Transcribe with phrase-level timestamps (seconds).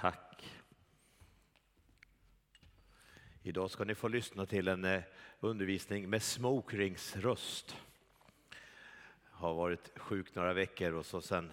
[0.00, 0.44] Tack.
[3.42, 5.02] Idag ska ni få lyssna till en eh,
[5.40, 7.76] undervisning med Smokrings röst.
[9.24, 11.52] Har varit sjuk några veckor och så sen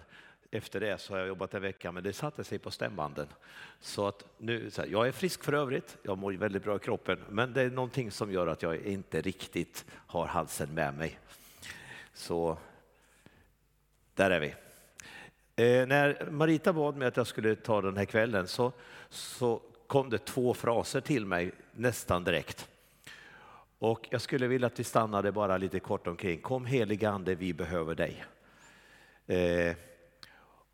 [0.50, 3.28] efter det så har jag jobbat en vecka, men det satte sig på stämbanden.
[3.80, 6.78] Så att nu, så här, jag är frisk för övrigt, jag mår väldigt bra i
[6.78, 11.18] kroppen, men det är någonting som gör att jag inte riktigt har halsen med mig.
[12.12, 12.58] Så
[14.14, 14.67] där är vi.
[15.58, 18.72] Eh, när Marita bad mig att jag skulle ta den här kvällen så,
[19.08, 22.68] så kom det två fraser till mig nästan direkt.
[23.78, 26.40] Och jag skulle vilja att vi stannade bara lite kort omkring.
[26.40, 28.24] Kom helige Ande, vi behöver dig.
[29.26, 29.76] Eh,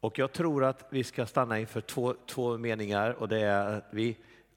[0.01, 3.89] och jag tror att vi ska stanna inför två, två meningar och det är att
[3.91, 4.17] vi,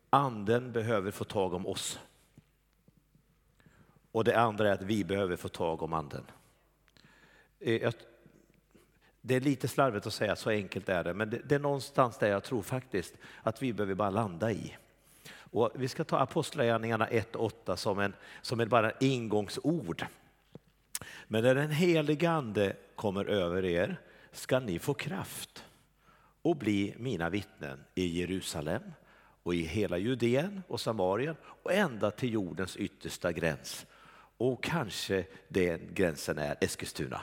[0.09, 1.99] anden behöver få tag om oss.
[4.11, 6.23] Och det andra är att vi behöver få tag om anden.
[7.59, 7.87] Eh,
[9.27, 12.17] det är lite slarvigt att säga, så enkelt är det, men det, det är någonstans
[12.17, 13.13] där jag tror faktiskt
[13.43, 14.77] att vi behöver bara landa i.
[15.51, 20.05] Och vi ska ta Apostlagärningarna 1.8 som, en, som en bara ingångsord.
[21.27, 23.97] Men när den helige Ande kommer över er
[24.31, 25.63] ska ni få kraft
[26.41, 28.81] och bli mina vittnen i Jerusalem
[29.43, 33.85] och i hela Judeen och Samarien och ända till jordens yttersta gräns.
[34.37, 37.21] Och kanske den gränsen är Eskilstuna.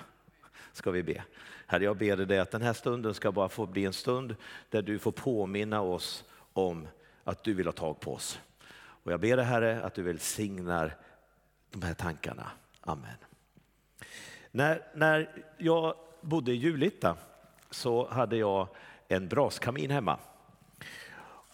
[0.73, 1.25] Ska vi be.
[1.67, 4.37] Herre, jag ber dig att den här stunden ska bara få bli en stund
[4.71, 6.89] där du får påminna oss om
[7.25, 8.41] att du vill ha tag på oss.
[8.77, 10.97] Och jag ber dig Herre att du välsignar
[11.71, 12.51] de här tankarna.
[12.81, 13.17] Amen.
[14.51, 17.17] När, när jag bodde i Julita
[17.71, 18.69] så hade jag
[19.09, 20.19] en braskamin hemma.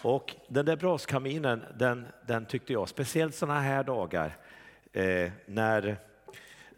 [0.03, 4.36] Och den där braskaminen, den, den tyckte jag, speciellt sådana här dagar,
[4.92, 5.97] eh, när,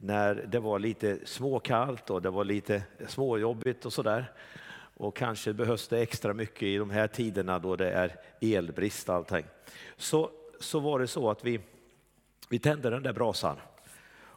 [0.05, 4.33] när det var lite småkallt och det var lite småjobbigt och sådär.
[4.97, 9.15] Och kanske behövs det extra mycket i de här tiderna då det är elbrist och
[9.15, 9.45] allting.
[9.97, 11.61] Så, så var det så att vi,
[12.49, 13.57] vi tände den där brasan.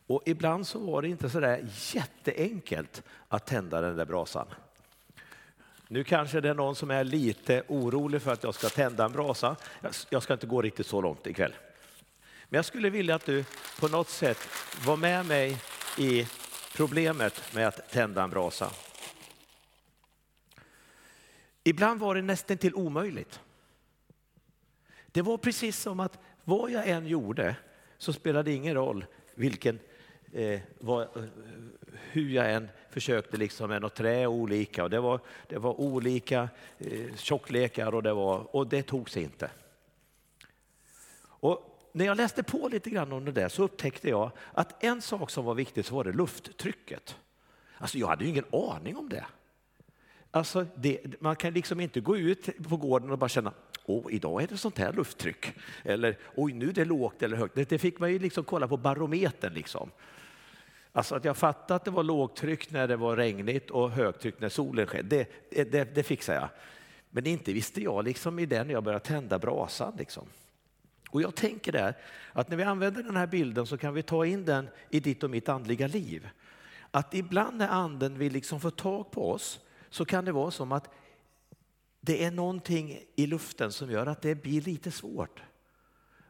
[0.07, 4.47] Och ibland så var det inte så där jätteenkelt att tända den där brasan.
[5.87, 9.11] Nu kanske det är någon som är lite orolig för att jag ska tända en
[9.11, 9.55] brasa.
[10.09, 11.53] Jag ska inte gå riktigt så långt ikväll.
[12.55, 13.45] Men jag skulle vilja att du
[13.79, 14.37] på något sätt
[14.85, 15.57] var med mig
[15.97, 16.27] i
[16.75, 18.71] problemet med att tända en brasa.
[21.63, 23.39] Ibland var det nästan till omöjligt.
[25.07, 27.55] Det var precis som att vad jag än gjorde
[27.97, 29.79] så spelade det ingen roll vilken
[30.31, 31.07] eh, vad,
[32.11, 36.49] hur jag än försökte liksom med något trä olika och det var, det var olika
[36.77, 39.49] eh, tjocklekar och det, var, och det tog sig inte.
[41.25, 45.01] Och när jag läste på lite grann om det där så upptäckte jag att en
[45.01, 47.15] sak som var viktig så var det lufttrycket.
[47.77, 49.25] Alltså jag hade ju ingen aning om det.
[50.31, 53.53] Alltså det, man kan liksom inte gå ut på gården och bara känna
[53.85, 55.53] Åh, idag är det sånt här lufttryck.
[55.83, 57.55] Eller oj, nu är det lågt eller högt.
[57.55, 59.53] Det, det fick man ju liksom kolla på barometern.
[59.53, 59.91] Liksom.
[60.91, 64.49] Alltså att jag fattade att det var lågtryck när det var regnigt och högtryck när
[64.49, 66.49] solen sken, det, det, det fixar jag.
[67.09, 69.93] Men inte visste jag liksom i det när jag började tända brasan.
[69.97, 70.27] Liksom.
[71.15, 71.97] Och jag tänker där
[72.33, 75.23] att när vi använder den här bilden så kan vi ta in den i ditt
[75.23, 76.29] och mitt andliga liv.
[76.91, 79.59] Att ibland när anden vill liksom få tag på oss
[79.89, 80.89] så kan det vara som att
[82.01, 85.43] det är någonting i luften som gör att det blir lite svårt.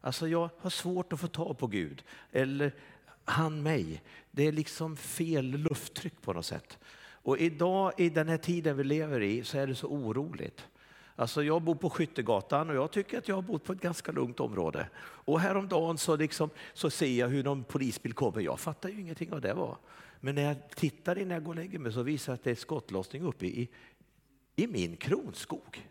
[0.01, 2.03] Alltså jag har svårt att få tag på Gud.
[2.31, 2.75] Eller
[3.23, 4.01] han mig.
[4.31, 6.77] Det är liksom fel lufttryck på något sätt.
[6.97, 10.67] Och idag i den här tiden vi lever i så är det så oroligt.
[11.15, 14.11] Alltså jag bor på Skyttegatan och jag tycker att jag har bott på ett ganska
[14.11, 14.89] lugnt område.
[14.99, 18.41] Och häromdagen så, liksom, så ser jag hur någon polisbil kommer.
[18.41, 19.77] Jag fattar ju ingenting av det var.
[20.19, 22.51] Men när jag tittar innan jag går och lägger mig så visar det att det
[22.51, 23.69] är skottlossning uppe i,
[24.55, 25.89] i min kronskog.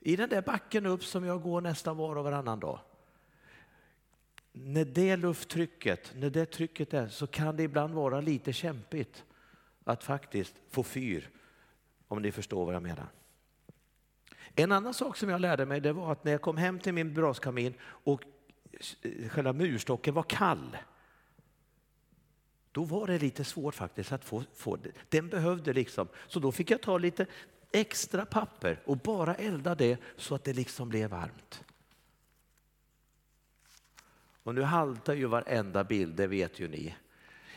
[0.00, 2.78] I den där backen upp som jag går nästan var och varannan dag
[4.52, 9.24] när det lufttrycket, när det trycket är så kan det ibland vara lite kämpigt
[9.84, 11.30] att faktiskt få fyr,
[12.08, 13.06] om ni förstår vad jag menar.
[14.54, 16.94] En annan sak som jag lärde mig det var att när jag kom hem till
[16.94, 18.24] min braskamin och
[19.02, 20.76] eh, själva murstocken var kall,
[22.72, 24.90] då var det lite svårt faktiskt att få, få det.
[25.08, 27.26] Den behövde liksom, så då fick jag ta lite
[27.72, 31.64] extra papper och bara elda det så att det liksom blev varmt.
[34.42, 36.94] Och nu haltar ju varenda bild, det vet ju ni.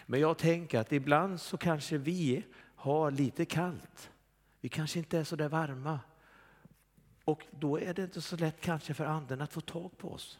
[0.06, 2.44] Men jag tänker att ibland så kanske vi
[2.76, 4.10] har lite kallt.
[4.62, 6.00] Vi kanske inte är så där varma.
[7.26, 10.40] Och då är det inte så lätt kanske för anden att få tag på oss.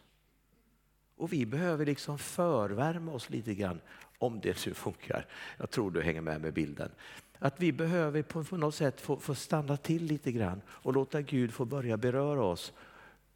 [1.16, 3.80] Och vi behöver liksom förvärma oss lite grann,
[4.18, 5.26] om det nu funkar.
[5.56, 6.90] Jag tror du hänger med med bilden.
[7.38, 11.52] Att vi behöver på något sätt få, få stanna till lite grann och låta Gud
[11.52, 12.72] få börja beröra oss.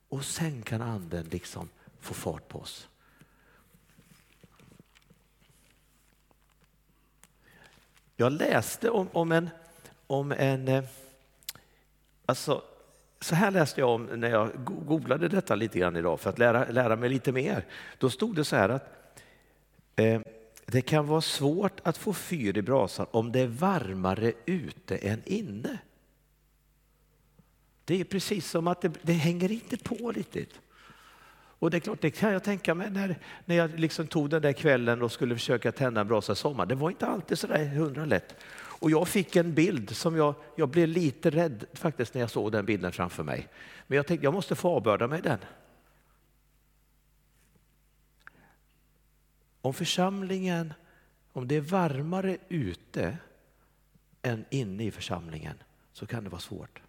[0.09, 1.69] Och sen kan anden liksom
[2.00, 2.89] få fart på oss.
[8.17, 9.50] Jag läste om, om en,
[10.06, 10.85] om en eh,
[12.27, 12.62] alltså,
[13.20, 16.70] så här läste jag om när jag googlade detta lite grann idag för att lära,
[16.70, 17.65] lära mig lite mer.
[17.99, 19.12] Då stod det så här att
[19.97, 20.20] eh,
[20.67, 25.23] det kan vara svårt att få fyr i brasan om det är varmare ute än
[25.25, 25.79] inne.
[27.85, 30.61] Det är precis som att det, det hänger inte på riktigt.
[31.61, 34.43] Och det är klart, det kan jag tänka mig när, när jag liksom tog den
[34.43, 36.67] där kvällen och skulle försöka tända en brasa sommar.
[36.67, 38.35] Det var inte alltid så där hundra lätt.
[38.78, 42.52] Och jag fick en bild som jag, jag blev lite rädd faktiskt när jag såg
[42.52, 43.48] den bilden framför mig.
[43.86, 45.38] Men jag tänkte jag måste få avbörda mig den.
[49.60, 50.72] Om församlingen,
[51.32, 53.19] om det är varmare ute
[54.22, 55.54] än inne i församlingen
[55.92, 56.82] så kan det vara svårt.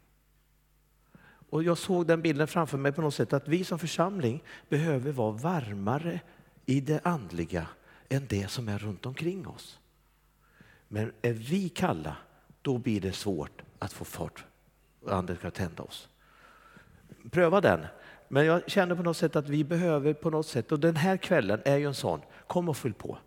[1.49, 5.11] Och jag såg den bilden framför mig på något sätt att vi som församling behöver
[5.11, 6.19] vara varmare
[6.65, 7.67] i det andliga
[8.09, 9.79] än det som är runt omkring oss.
[10.91, 12.15] Men är vi kalla,
[12.61, 14.45] då blir det svårt att få fart
[15.01, 16.09] och anden ska tända oss.
[17.31, 17.85] Pröva den.
[18.27, 21.17] Men jag känner på något sätt att vi behöver på något sätt, och den här
[21.17, 23.17] kvällen är ju en sån, kom och fyll på.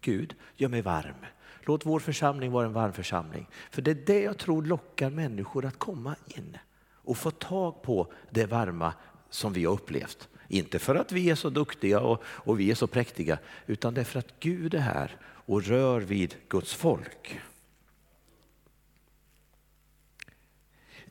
[0.00, 1.26] Gud, gör mig varm.
[1.62, 3.48] Låt vår församling vara en varm församling.
[3.70, 6.58] För det är det jag tror lockar människor att komma in
[6.92, 8.92] och få tag på det varma
[9.30, 10.28] som vi har upplevt.
[10.48, 14.18] Inte för att vi är så duktiga och, och vi är så präktiga, utan därför
[14.18, 15.16] att Gud är här
[15.46, 17.40] och rör vid Guds folk.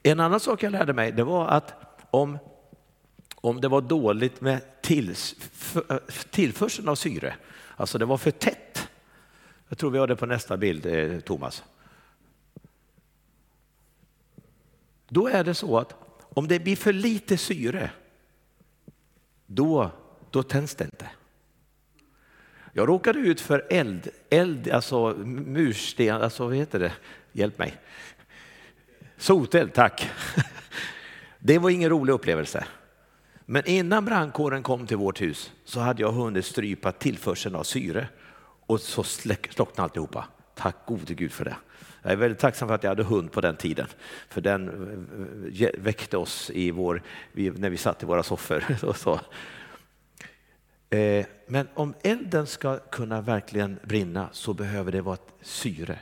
[0.03, 1.73] En annan sak jag lärde mig det var att
[2.11, 2.37] om,
[3.35, 5.35] om det var dåligt med tills,
[5.89, 5.97] eh,
[6.29, 7.35] tillförseln av syre,
[7.75, 8.89] alltså det var för tätt.
[9.67, 11.63] Jag tror vi har det på nästa bild, eh, Thomas.
[15.07, 15.95] Då är det så att
[16.29, 17.91] om det blir för lite syre,
[19.45, 19.91] då,
[20.31, 21.09] då tänds det inte.
[22.75, 26.93] Jag råkade ut för eld, eld alltså mursten, alltså vad heter det?
[27.31, 27.77] Hjälp mig.
[29.17, 30.09] Soteld, tack.
[31.39, 32.65] Det var ingen rolig upplevelse.
[33.45, 38.07] Men innan brandkåren kom till vårt hus så hade jag hunnit strypa tillförseln av syre
[38.65, 40.25] och så slocknade alltihopa.
[40.55, 41.55] Tack gode Gud för det.
[42.01, 43.87] Jag är väldigt tacksam för att jag hade hund på den tiden,
[44.29, 44.67] för den
[45.59, 47.01] eh, eh, väckte oss i vår,
[47.33, 48.63] när vi satt i våra soffor.
[48.83, 49.19] Och så.
[50.93, 55.99] Eh, men om elden ska kunna verkligen brinna så behöver det vara ett syre,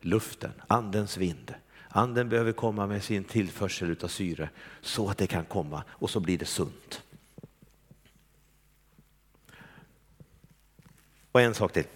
[0.00, 1.54] luften, andens vind.
[1.88, 6.20] Anden behöver komma med sin tillförsel av syre så att det kan komma och så
[6.20, 7.02] blir det sunt.
[11.32, 11.86] Och en sak till.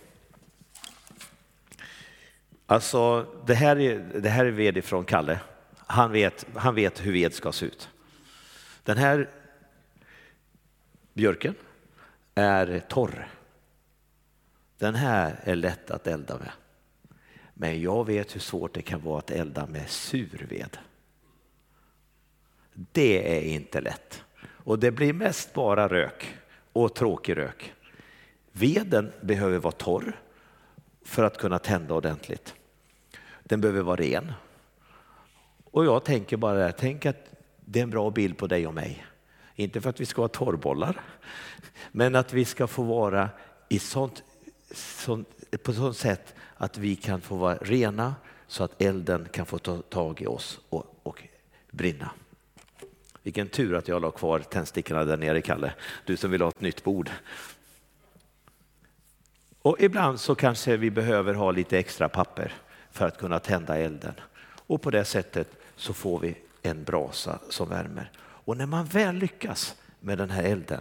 [2.67, 5.40] Alltså, det här är, det här är ved från Kalle.
[5.76, 7.88] Han vet, han vet hur ved ska se ut.
[8.82, 9.31] Den här
[11.12, 11.55] björken
[12.34, 13.29] är torr.
[14.79, 16.50] Den här är lätt att elda med.
[17.55, 20.79] Men jag vet hur svårt det kan vara att elda med sur ved.
[22.73, 24.25] Det är inte lätt.
[24.44, 26.37] Och det blir mest bara rök
[26.73, 27.75] och tråkig rök.
[28.52, 30.20] Veden behöver vara torr
[31.05, 32.55] för att kunna tända ordentligt.
[33.44, 34.32] Den behöver vara ren.
[35.64, 37.31] Och jag tänker bara, tänk att
[37.61, 39.06] det är en bra bild på dig och mig.
[39.54, 41.00] Inte för att vi ska ha torrbollar,
[41.93, 43.29] men att vi ska få vara
[43.69, 44.22] i sånt,
[44.74, 45.29] sånt,
[45.62, 48.15] på sånt sätt att vi kan få vara rena
[48.46, 51.22] så att elden kan få ta tag i oss och, och
[51.70, 52.10] brinna.
[53.22, 55.72] Vilken tur att jag la kvar tändstickorna där nere, Kalle.
[56.05, 57.10] Du som vill ha ett nytt bord.
[59.62, 62.53] Och ibland så kanske vi behöver ha lite extra papper
[62.91, 64.15] för att kunna tända elden.
[64.67, 68.10] Och på det sättet så får vi en brasa som värmer.
[68.44, 70.81] Och när man väl lyckas med den här elden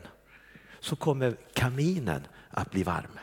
[0.79, 3.19] så kommer kaminen att bli varm.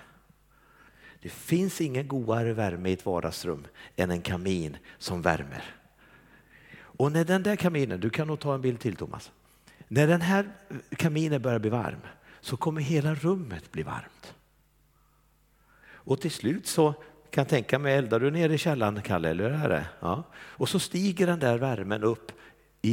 [1.22, 3.66] Det finns ingen godare värme i ett vardagsrum
[3.96, 5.64] än en kamin som värmer.
[6.80, 9.30] Och när den där kaminen, du kan nog ta en bild till Thomas.
[9.88, 10.48] När den här
[10.96, 12.00] kaminen börjar bli varm
[12.40, 14.34] så kommer hela rummet bli varmt.
[15.80, 16.94] Och till slut så
[17.30, 19.86] kan jag tänka mig, eldar du nere i källaren Kalle, eller hur är det?
[20.00, 20.22] Ja.
[20.34, 22.32] Och så stiger den där värmen upp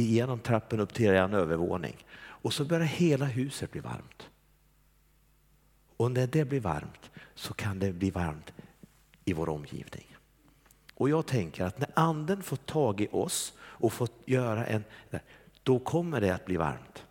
[0.02, 1.96] genom trappen upp till en övervåning.
[2.18, 4.28] Och så börjar hela huset bli varmt.
[5.96, 8.52] Och när det blir varmt så kan det bli varmt
[9.24, 10.16] i vår omgivning.
[10.94, 14.84] Och jag tänker att när anden får tag i oss och får göra en,
[15.62, 17.04] då kommer det att bli varmt.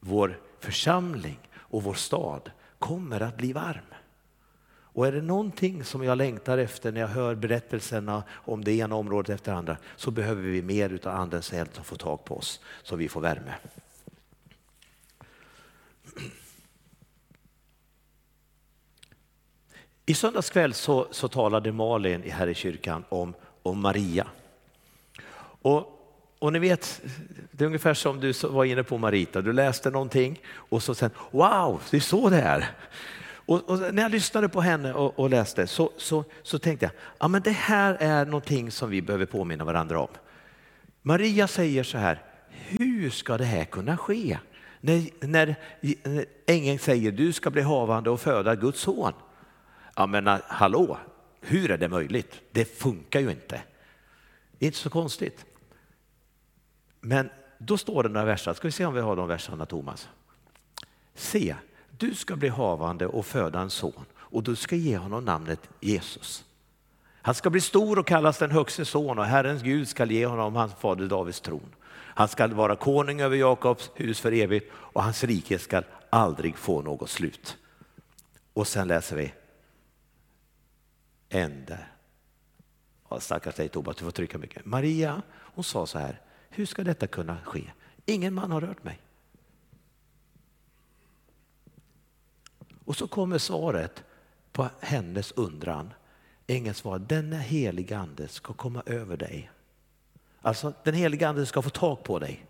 [0.00, 3.94] Vår församling och vår stad kommer att bli varm.
[4.98, 8.94] Och är det någonting som jag längtar efter när jag hör berättelserna om det ena
[8.94, 12.36] området efter det andra så behöver vi mer av andens eld som får tag på
[12.36, 13.54] oss så vi får värme.
[20.06, 24.26] I söndags kväll så, så talade Malin här i kyrkan om, om Maria.
[25.62, 25.86] Och,
[26.38, 27.00] och ni vet,
[27.50, 31.10] det är ungefär som du var inne på Marita, du läste någonting och så sen,
[31.30, 32.74] wow, det är så det är.
[33.48, 36.92] Och, och när jag lyssnade på henne och, och läste så, så, så tänkte jag,
[37.18, 40.08] ja men det här är någonting som vi behöver påminna varandra om.
[41.02, 44.38] Maria säger så här, hur ska det här kunna ske?
[44.80, 45.56] När, när,
[46.46, 49.12] ängeln säger, du ska bli havande och föda Guds son.
[49.96, 50.98] Ja men ah, hallå,
[51.40, 52.40] hur är det möjligt?
[52.52, 53.62] Det funkar ju inte.
[54.58, 55.44] Det är inte så konstigt.
[57.00, 60.08] Men då står det några verser, ska vi se om vi har de verserna Thomas.
[61.14, 61.56] Se,
[61.98, 66.44] du ska bli havande och föda en son och du ska ge honom namnet Jesus.
[67.22, 70.56] Han ska bli stor och kallas den högste son och Herrens Gud ska ge honom
[70.56, 71.74] hans fader Davids tron.
[71.90, 76.82] Han ska vara konung över Jakobs hus för evigt och hans rike ska aldrig få
[76.82, 77.56] något slut.
[78.52, 79.32] Och sen läser vi
[81.28, 81.78] ände.
[83.08, 84.64] Ja, stackars dig Tobas, du får trycka mycket.
[84.64, 87.62] Maria, hon sa så här, hur ska detta kunna ske?
[88.06, 89.00] Ingen man har rört mig.
[92.88, 94.04] Och så kommer svaret
[94.52, 95.92] på hennes undran.
[96.46, 99.50] Ängeln svarar, denna heliga ande ska komma över dig.
[100.42, 102.46] Alltså den heliga ande ska få tag på dig,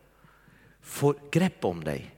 [0.80, 2.14] få grepp om dig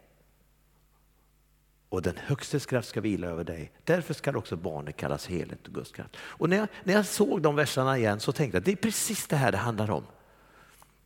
[1.88, 3.72] och den högstes kraft ska vila över dig.
[3.84, 6.16] Därför ska också barnet kallas heligt och Guds kraft.
[6.20, 8.76] Och när jag, när jag såg de verserna igen så tänkte jag att det är
[8.76, 10.04] precis det här det handlar om.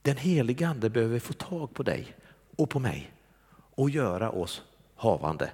[0.02, 2.16] Den heliga ande behöver få tag på dig
[2.56, 3.12] och på mig
[3.74, 4.62] och göra oss
[4.94, 5.50] havande.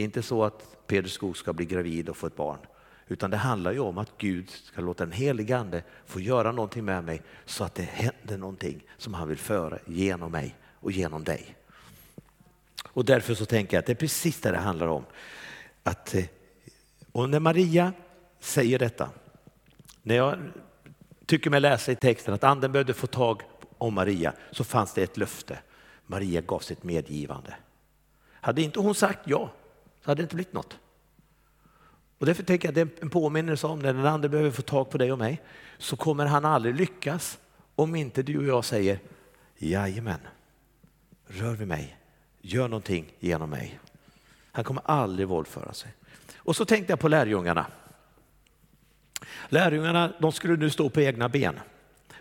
[0.00, 2.58] Det är inte så att Peder Skog ska bli gravid och få ett barn.
[3.08, 6.84] Utan det handlar ju om att Gud ska låta den helige ande få göra någonting
[6.84, 11.24] med mig så att det händer någonting som han vill föra genom mig och genom
[11.24, 11.56] dig.
[12.86, 15.04] Och därför så tänker jag att det är precis det det handlar om.
[15.82, 16.24] Att, eh,
[17.12, 17.92] och när Maria
[18.38, 19.10] säger detta,
[20.02, 20.38] när jag
[21.26, 23.42] tycker mig läsa i texten att anden behövde få tag
[23.78, 25.58] om Maria så fanns det ett löfte.
[26.06, 27.54] Maria gav sitt medgivande.
[28.30, 29.50] Hade inte hon sagt ja
[30.04, 30.78] så hade det inte blivit något.
[32.18, 34.62] Och därför tänker jag att det är en påminnelse om när den andre behöver få
[34.62, 35.42] tag på dig och mig
[35.78, 37.38] så kommer han aldrig lyckas
[37.74, 38.98] om inte du och jag säger
[39.58, 40.20] jajamän,
[41.26, 41.96] rör vid mig,
[42.40, 43.80] gör någonting genom mig.
[44.52, 45.92] Han kommer aldrig våldföra sig.
[46.36, 47.66] Och så tänkte jag på lärjungarna.
[49.48, 51.60] Lärjungarna de skulle nu stå på egna ben.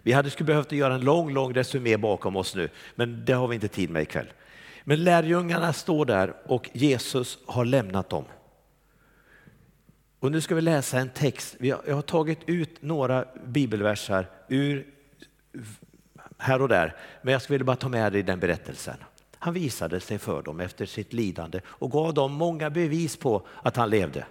[0.02, 3.48] Vi hade skulle behövt göra en lång, lång resumé bakom oss nu, men det har
[3.48, 4.28] vi inte tid med ikväll.
[4.84, 8.26] Men lärjungarna står där och Jesus har lämnat dem.
[10.20, 11.56] Och nu ska vi läsa en text.
[11.60, 14.88] Jag har tagit ut några bibelversar ur
[16.38, 18.96] här och där, men jag skulle bara ta med dig den berättelsen.
[19.40, 23.76] Han visade sig för dem efter sitt lidande och gav dem många bevis på att
[23.76, 24.26] han levde.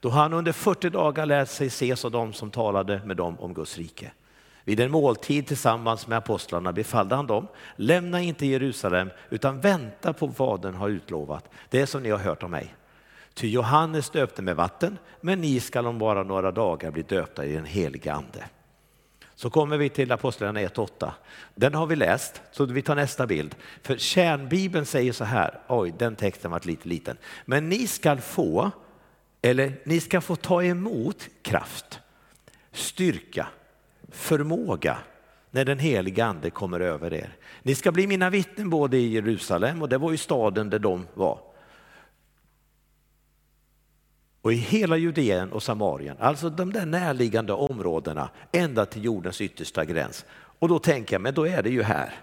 [0.00, 3.54] Då han under 40 dagar lät sig ses av dem som talade med dem om
[3.54, 4.12] Guds rike.
[4.70, 7.46] Vid en måltid tillsammans med apostlarna befallde han dem,
[7.76, 12.42] lämna inte Jerusalem utan vänta på vad den har utlovat, det som ni har hört
[12.42, 12.74] om mig.
[13.34, 17.52] Ty Johannes döpte med vatten, men ni skall om bara några dagar bli döpta i
[17.52, 18.44] den heliga ande.
[19.34, 21.10] Så kommer vi till Apostlagärningarna 1.8.
[21.54, 23.54] Den har vi läst, så vi tar nästa bild.
[23.82, 27.16] För kärnbibeln säger så här, oj den texten var lite liten.
[27.44, 28.70] Men ni ska få,
[29.42, 32.00] eller ni ska få ta emot kraft,
[32.72, 33.46] styrka,
[34.10, 34.98] förmåga
[35.50, 37.36] när den heliga ande kommer över er.
[37.62, 41.06] Ni ska bli mina vittnen både i Jerusalem, och det var ju staden där de
[41.14, 41.38] var,
[44.42, 49.84] och i hela Judeen och Samarien, alltså de där närliggande områdena ända till jordens yttersta
[49.84, 50.24] gräns.
[50.32, 52.14] Och då tänker jag, men då är det ju här,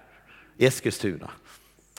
[0.58, 1.30] Eskilstuna.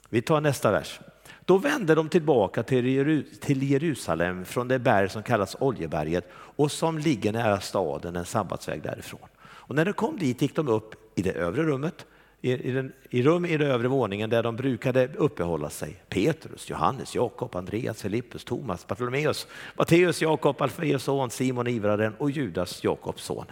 [0.08, 1.00] Vi tar nästa vers.
[1.44, 7.32] Då vände de tillbaka till Jerusalem från det berg som kallas Oljeberget och som ligger
[7.32, 9.28] nära staden en sabbatsväg därifrån.
[9.68, 12.06] Och när de kom dit gick de upp i det övre rummet
[12.40, 16.02] i, i, den, i rum i den övre våningen där de brukade uppehålla sig.
[16.08, 19.46] Petrus, Johannes, Jakob, Andreas, Filippus, Thomas, Bartolomeus,
[19.76, 23.46] Matteus, Jakob, Alfeus son, Simon ivraren och Judas, Jakobs son.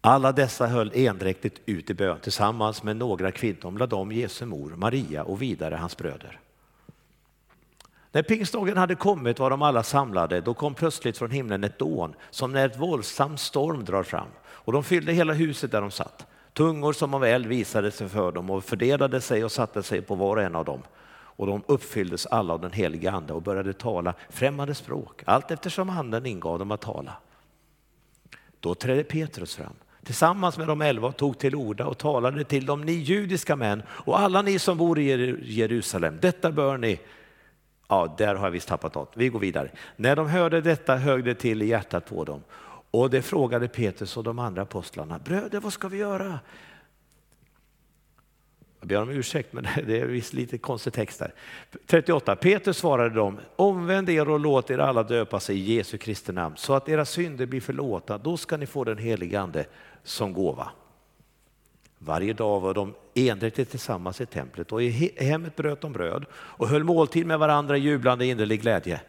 [0.00, 4.70] Alla dessa höll endräktigt ut i bön tillsammans med några kvinnor, bland dem Jesu mor
[4.76, 6.40] Maria och vidare hans bröder.
[8.16, 12.14] När pingstdagen hade kommit var de alla samlade, då kom plötsligt från himlen ett dån
[12.30, 16.26] som när ett våldsam storm drar fram och de fyllde hela huset där de satt.
[16.52, 20.14] Tungor som av eld visade sig för dem och fördelade sig och satte sig på
[20.14, 20.82] var och en av dem.
[21.08, 25.90] och de uppfylldes alla av den heliga ande och började tala främmande språk, allt eftersom
[25.90, 27.12] anden ingav dem att tala.
[28.60, 32.66] Då trädde Petrus fram tillsammans med de elva och tog till orda och talade till
[32.66, 37.00] dem, ni judiska män och alla ni som bor i Jerusalem, detta bör ni
[37.88, 39.12] Ja, där har jag visst tappat något.
[39.14, 39.70] Vi går vidare.
[39.96, 42.42] När de hörde detta högg det till i hjärtat på dem.
[42.90, 45.18] Och det frågade Petrus och de andra apostlarna.
[45.18, 46.38] Bröder, vad ska vi göra?
[48.80, 51.34] Jag ber om ursäkt, men det är visst lite konstig text där.
[51.86, 52.36] 38.
[52.36, 56.56] Petrus svarade dem, omvänd er och låt er alla döpa sig i Jesu Kristi namn
[56.56, 58.18] så att era synder blir förlåtna.
[58.18, 59.64] Då ska ni få den helige ande
[60.02, 60.70] som gåva.
[62.06, 66.68] Varje dag var de endräktigt tillsammans i templet och i hemmet bröt de bröd och
[66.68, 69.00] höll måltid med varandra i jublande innerlig glädje.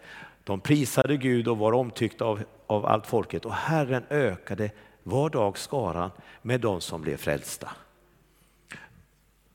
[0.43, 4.71] De prisade Gud och var omtyckta av, av allt folket och Herren ökade
[5.03, 6.11] var dag skaran
[6.41, 7.69] med de som blev frälsta.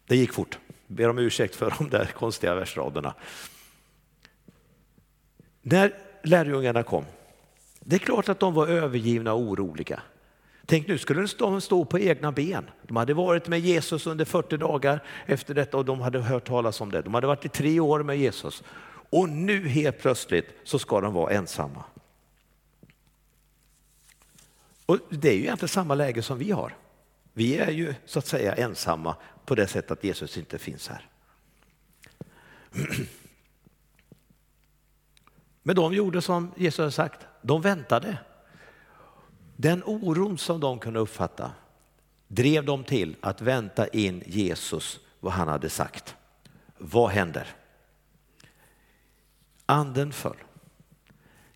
[0.07, 0.59] Det gick fort.
[0.87, 3.15] Ber om ursäkt för de där konstiga versraderna.
[5.63, 7.05] När lärjungarna kom,
[7.81, 10.03] det är klart att de var övergivna och oroliga.
[10.67, 12.71] Tänk nu skulle de stå på egna ben.
[12.83, 16.81] De hade varit med Jesus under 40 dagar efter detta och de hade hört talas
[16.81, 17.03] om det.
[17.03, 18.63] De hade varit i tre år med Jesus
[19.11, 21.85] och nu helt plötsligt så ska de vara ensamma.
[24.87, 26.77] Och det är ju egentligen samma läge som vi har.
[27.33, 29.17] Vi är ju så att säga ensamma
[29.47, 31.09] på det sättet att Jesus inte finns här.
[35.63, 38.19] Men de gjorde som Jesus har sagt, de väntade.
[39.57, 41.53] Den oron som de kunde uppfatta
[42.29, 46.17] drev dem till att vänta in Jesus, vad han hade sagt.
[46.79, 47.47] Vad händer?
[49.67, 50.37] Anden föll.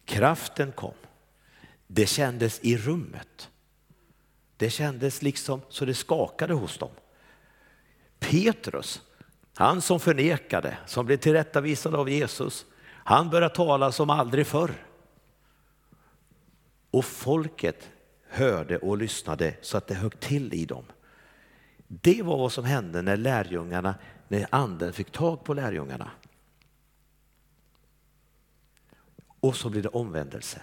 [0.05, 0.95] Kraften kom.
[1.87, 3.51] Det kändes i rummet.
[4.57, 6.91] Det kändes liksom så det skakade hos dem.
[8.19, 9.03] Petrus,
[9.55, 14.86] han som förnekade, som blev tillrättavisad av Jesus, han började tala som aldrig förr.
[16.91, 17.91] Och folket
[18.29, 20.85] hörde och lyssnade så att det högg till i dem.
[21.89, 23.95] Det var vad som hände när lärjungarna,
[24.29, 26.11] när anden fick tag på lärjungarna.
[29.41, 30.63] Och så blir det omvändelse.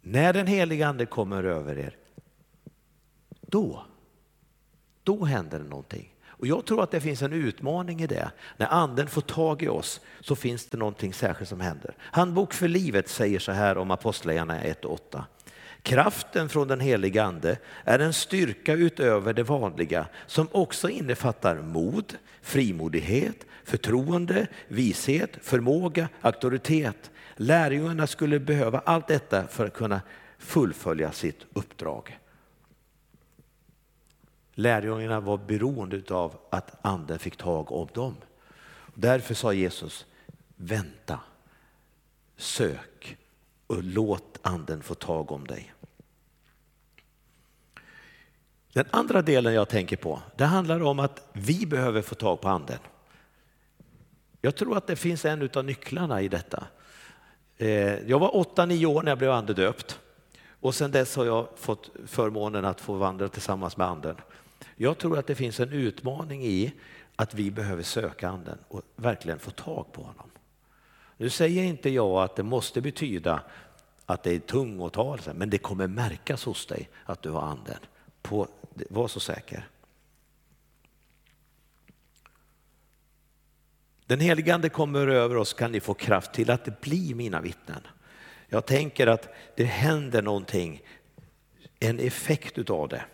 [0.00, 1.96] När den heliga ande kommer över er,
[3.40, 3.86] då,
[5.02, 6.15] då händer det någonting.
[6.38, 8.30] Och jag tror att det finns en utmaning i det.
[8.56, 11.94] När anden får tag i oss så finns det någonting särskilt som händer.
[12.00, 15.24] Handbok för livet säger så här om Apostlagärningarna 1 och 8.
[15.82, 22.14] Kraften från den heliga ande är en styrka utöver det vanliga som också innefattar mod,
[22.42, 27.10] frimodighet, förtroende, vishet, förmåga, auktoritet.
[27.36, 30.00] Lärjungarna skulle behöva allt detta för att kunna
[30.38, 32.18] fullfölja sitt uppdrag.
[34.58, 38.14] Lärjungarna var beroende av att anden fick tag om dem.
[38.94, 40.06] Därför sa Jesus,
[40.56, 41.20] vänta,
[42.36, 43.16] sök
[43.66, 45.74] och låt anden få tag om dig.
[48.72, 52.48] Den andra delen jag tänker på, det handlar om att vi behöver få tag på
[52.48, 52.78] anden.
[54.40, 56.66] Jag tror att det finns en av nycklarna i detta.
[57.56, 60.00] Eh, jag var åtta, nio år när jag blev andedöpt
[60.60, 64.16] och sedan dess har jag fått förmånen att få vandra tillsammans med anden.
[64.76, 66.72] Jag tror att det finns en utmaning i
[67.16, 70.30] att vi behöver söka anden och verkligen få tag på honom.
[71.16, 73.42] Nu säger inte jag att det måste betyda
[74.06, 77.78] att det är tungotal, men det kommer märkas hos dig att du har anden.
[78.22, 78.48] På,
[78.90, 79.68] var så säker.
[84.06, 87.86] Den helige Ande kommer över oss kan ni få kraft till att bli mina vittnen.
[88.48, 90.82] Jag tänker att det händer någonting,
[91.80, 93.04] en effekt utav det.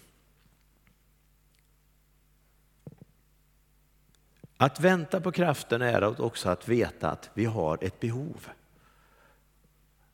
[4.56, 8.48] Att vänta på kraften är också att veta att vi har ett behov.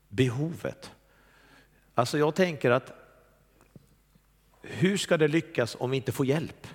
[0.08, 0.92] Behovet.
[1.94, 2.92] Alltså jag tänker att
[4.62, 6.66] hur ska det lyckas om vi inte får hjälp?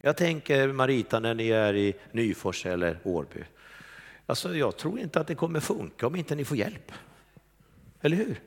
[0.00, 3.44] Jag tänker Marita när ni är i Nyfors eller Årby.
[4.26, 6.92] Alltså jag tror inte att det kommer funka om inte ni får hjälp.
[8.00, 8.40] Eller hur?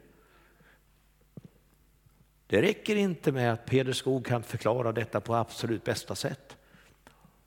[2.51, 6.57] Det räcker inte med att Peder Skog kan förklara detta på absolut bästa sätt.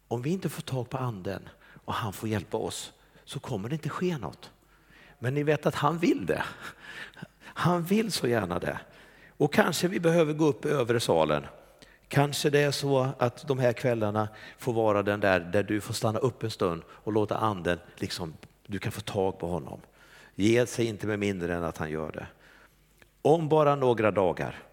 [0.09, 1.49] Om vi inte får tag på anden
[1.85, 2.93] och han får hjälpa oss
[3.25, 4.51] så kommer det inte ske något.
[5.19, 6.45] Men ni vet att han vill det.
[7.43, 8.79] Han vill så gärna det.
[9.37, 11.47] Och kanske vi behöver gå upp i övre salen.
[12.09, 15.95] Kanske det är så att de här kvällarna får vara den där där du får
[15.95, 18.37] stanna upp en stund och låta anden, liksom,
[18.67, 19.81] du kan få tag på honom.
[20.35, 22.27] Ge sig inte med mindre än att han gör det.
[23.23, 24.65] Om bara några dagar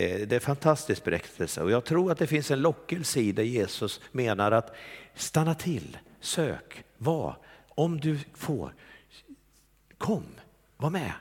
[0.00, 3.32] Eh, det är en fantastisk berättelse och jag tror att det finns en lockelse i
[3.32, 4.74] det Jesus menar att
[5.14, 7.36] stanna till, sök, var,
[7.68, 8.74] om du får,
[9.98, 10.24] kom,
[10.76, 11.12] var med.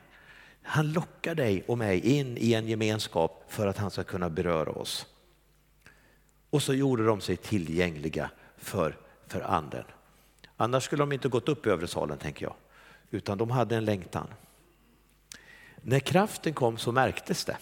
[0.62, 4.72] Han lockar dig och mig in i en gemenskap för att han ska kunna beröra
[4.72, 5.06] oss.
[6.50, 9.86] Och så gjorde de sig tillgängliga för, för anden.
[10.58, 12.56] Annars skulle de inte gått upp i övre salen tänker jag,
[13.12, 14.28] utan de hade en längtan.
[15.82, 17.58] När kraften kom så märktes det.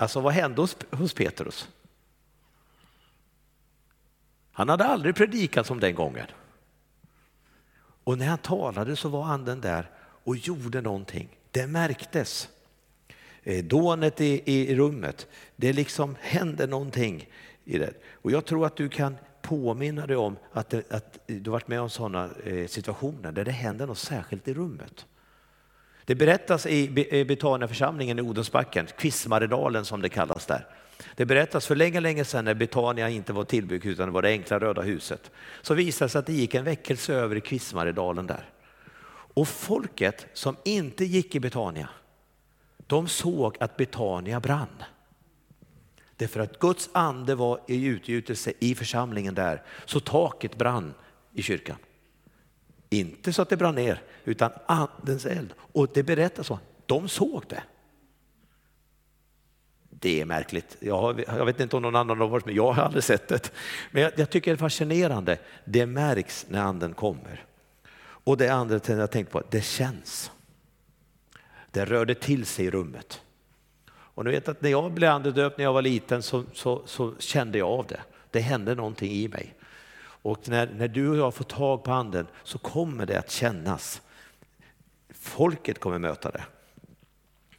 [0.00, 1.68] Alltså vad hände hos, hos Petrus?
[4.52, 6.26] Han hade aldrig predikat som den gången.
[8.04, 11.28] Och när han talade så var anden där och gjorde någonting.
[11.50, 12.48] Det märktes.
[13.42, 17.28] Eh, dånet i, i rummet, det liksom hände någonting
[17.64, 17.92] i det.
[18.12, 21.80] Och jag tror att du kan påminna dig om att, det, att du varit med
[21.80, 25.06] om sådana eh, situationer där det händer något särskilt i rummet.
[26.10, 30.66] Det berättas i eh, Betaniaförsamlingen i Odensbacken, Kvismaredalen som det kallas där.
[31.16, 34.28] Det berättas för länge, länge sedan när Betania inte var tillbyggt utan det var det
[34.28, 35.30] enkla röda huset.
[35.62, 38.48] Så visade det sig att det gick en väckelse över i Kvismaredalen där.
[39.34, 41.88] Och folket som inte gick i Betania,
[42.86, 44.82] de såg att Betania brann.
[46.16, 50.94] Därför att Guds ande var i utgjutelse i församlingen där, så taket brann
[51.34, 51.76] i kyrkan.
[52.90, 55.54] Inte så att det brann ner, utan andens eld.
[55.72, 57.62] Och det berättas så, de såg det.
[59.90, 60.76] Det är märkligt.
[60.80, 63.52] Jag, jag vet inte om någon annan har varit med, jag har aldrig sett det.
[63.90, 65.38] Men jag, jag tycker det är fascinerande.
[65.64, 67.44] Det märks när anden kommer.
[68.24, 70.30] Och det andra jag tänkte på, det känns.
[71.70, 73.20] Det rörde till sig i rummet.
[73.90, 77.14] Och ni vet att när jag blev andedöpt när jag var liten så, så, så,
[77.18, 78.00] kände jag av det.
[78.30, 79.54] Det hände någonting i mig.
[80.22, 84.02] Och när, när du och jag får tag på anden så kommer det att kännas.
[85.10, 86.44] Folket kommer möta det.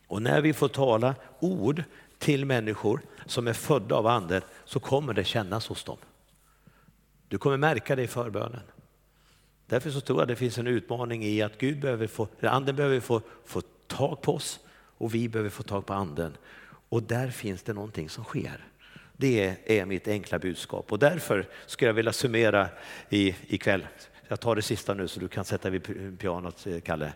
[0.08, 1.84] Och när vi får tala ord
[2.17, 5.97] till människor som är födda av anden så kommer det kännas hos dem.
[7.28, 8.62] Du kommer märka det i förbönen.
[9.65, 13.00] Därför så tror jag det finns en utmaning i att Gud behöver få, anden behöver
[13.00, 16.38] få, få tag på oss och vi behöver få tag på anden.
[16.89, 18.70] Och där finns det någonting som sker.
[19.21, 22.69] Det är mitt enkla budskap och därför skulle jag vilja summera
[23.10, 23.88] i, ikväll.
[24.27, 27.13] Jag tar det sista nu så du kan sätta vid pianot, eh, Kalle.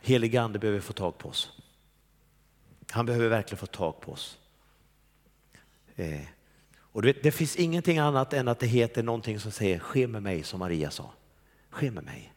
[0.00, 1.52] Helige ande behöver få tag på oss.
[2.90, 4.38] Han behöver verkligen få tag på oss.
[5.96, 6.20] Eh.
[6.76, 10.22] Och vet, det finns ingenting annat än att det heter någonting som säger ske med
[10.22, 11.12] mig som Maria sa.
[11.70, 12.32] Ske med mig.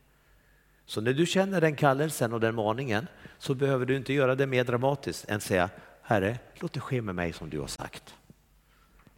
[0.86, 3.07] Så när du känner den kallelsen och den maningen
[3.38, 5.69] så behöver du inte göra det mer dramatiskt än säga
[6.01, 8.15] Herre, låt det ske med mig som du har sagt.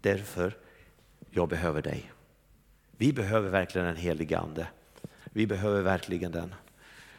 [0.01, 0.57] Därför,
[1.29, 2.12] jag behöver dig.
[2.91, 4.67] Vi behöver verkligen en helig ande.
[5.23, 6.55] Vi behöver verkligen den.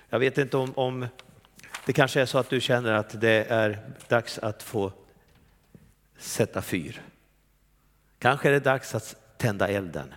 [0.08, 1.06] Jag vet inte om, om
[1.86, 4.92] det kanske är så att du känner att det är dags att få
[6.18, 7.02] sätta fyr.
[8.18, 10.14] Kanske är det dags att tända elden.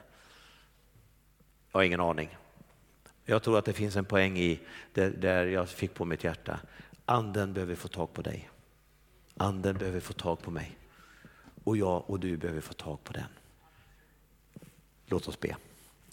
[1.72, 2.38] Jag har ingen aning.
[3.26, 4.60] Jag tror att det finns en poäng i
[4.94, 6.60] det där jag fick på mitt hjärta.
[7.06, 8.50] Anden behöver få tag på dig.
[9.38, 10.78] Anden behöver få tag på mig.
[11.64, 13.28] Och jag och du behöver få tag på den.
[15.06, 15.56] Låt oss be.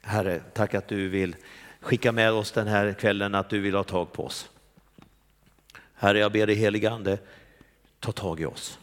[0.03, 1.37] Herre, tack att du vill
[1.81, 4.51] skicka med oss den här kvällen, att du vill ha tag på oss.
[5.95, 7.19] Herre, jag ber dig helige Ande,
[8.01, 8.79] ta tag i oss.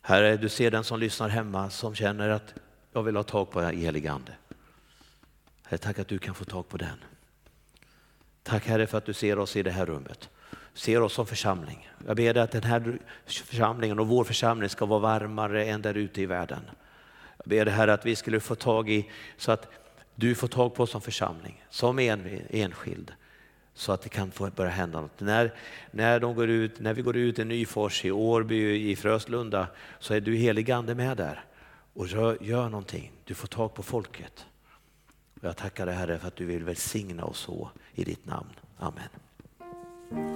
[0.00, 2.54] Herre, du ser den som lyssnar hemma som känner att
[2.92, 4.32] jag vill ha tag på helige Ande.
[5.62, 7.04] Herre, tack att du kan få tag på den.
[8.42, 10.30] Tack Herre för att du ser oss i det här rummet,
[10.74, 11.88] ser oss som församling.
[12.06, 15.94] Jag ber dig att den här församlingen och vår församling ska vara varmare än där
[15.94, 16.60] ute i världen.
[17.36, 19.68] Jag ber dig Herre att vi skulle få tag i, så att
[20.14, 23.12] du får tag på oss som församling, som en, enskild
[23.74, 25.20] så att det kan få börja hända något.
[25.20, 25.54] När,
[25.90, 29.66] när, de går ut, när vi går ut i Nyfors, i Årby, i Fröslunda
[29.98, 31.44] så är du helig ande med där
[31.94, 33.12] och gör, gör någonting.
[33.24, 34.46] Du får tag på folket.
[35.40, 38.50] Och jag tackar dig Herre för att du vill välsigna oss så i ditt namn.
[38.78, 39.08] Amen.